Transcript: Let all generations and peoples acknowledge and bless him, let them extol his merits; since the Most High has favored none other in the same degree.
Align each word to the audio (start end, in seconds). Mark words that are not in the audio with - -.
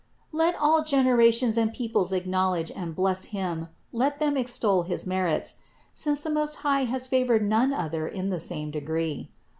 Let 0.31 0.55
all 0.59 0.83
generations 0.83 1.59
and 1.59 1.71
peoples 1.71 2.11
acknowledge 2.11 2.71
and 2.71 2.95
bless 2.95 3.25
him, 3.25 3.67
let 3.93 4.17
them 4.17 4.35
extol 4.35 4.81
his 4.81 5.05
merits; 5.05 5.57
since 5.93 6.21
the 6.21 6.31
Most 6.31 6.55
High 6.65 6.85
has 6.85 7.05
favored 7.05 7.47
none 7.47 7.71
other 7.71 8.07
in 8.07 8.29
the 8.31 8.39
same 8.39 8.71
degree. 8.71 9.29